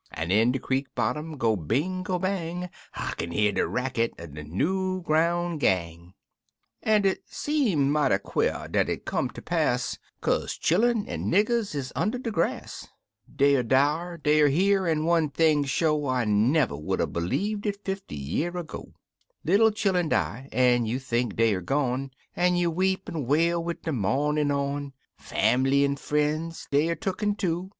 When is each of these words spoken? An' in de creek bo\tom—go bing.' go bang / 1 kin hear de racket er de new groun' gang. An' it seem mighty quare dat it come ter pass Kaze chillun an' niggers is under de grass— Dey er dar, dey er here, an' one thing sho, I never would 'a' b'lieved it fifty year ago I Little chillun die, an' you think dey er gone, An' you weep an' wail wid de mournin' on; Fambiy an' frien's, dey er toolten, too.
An' 0.13 0.31
in 0.31 0.51
de 0.51 0.57
creek 0.57 0.87
bo\tom—go 0.95 1.55
bing.' 1.55 2.01
go 2.01 2.17
bang 2.17 2.71
/ 2.83 2.97
1 2.97 3.13
kin 3.17 3.29
hear 3.29 3.51
de 3.51 3.67
racket 3.67 4.15
er 4.19 4.25
de 4.25 4.43
new 4.43 4.99
groun' 5.03 5.59
gang. 5.59 6.15
An' 6.81 7.05
it 7.05 7.21
seem 7.27 7.91
mighty 7.91 8.17
quare 8.17 8.67
dat 8.67 8.89
it 8.89 9.05
come 9.05 9.29
ter 9.29 9.43
pass 9.43 9.99
Kaze 10.19 10.57
chillun 10.57 11.07
an' 11.07 11.29
niggers 11.31 11.75
is 11.75 11.93
under 11.95 12.17
de 12.17 12.31
grass— 12.31 12.87
Dey 13.37 13.55
er 13.57 13.61
dar, 13.61 14.17
dey 14.17 14.41
er 14.41 14.47
here, 14.47 14.87
an' 14.87 15.05
one 15.05 15.29
thing 15.29 15.63
sho, 15.65 16.07
I 16.07 16.25
never 16.25 16.75
would 16.75 16.99
'a' 16.99 17.05
b'lieved 17.05 17.67
it 17.67 17.85
fifty 17.85 18.15
year 18.15 18.57
ago 18.57 18.85
I 18.87 18.93
Little 19.51 19.69
chillun 19.69 20.09
die, 20.09 20.49
an' 20.51 20.87
you 20.87 20.97
think 20.97 21.35
dey 21.35 21.53
er 21.53 21.61
gone, 21.61 22.09
An' 22.35 22.55
you 22.55 22.71
weep 22.71 23.07
an' 23.07 23.27
wail 23.27 23.63
wid 23.63 23.83
de 23.83 23.91
mournin' 23.91 24.49
on; 24.49 24.93
Fambiy 25.19 25.83
an' 25.85 25.95
frien's, 25.95 26.67
dey 26.71 26.89
er 26.89 26.95
toolten, 26.95 27.37
too. 27.37 27.69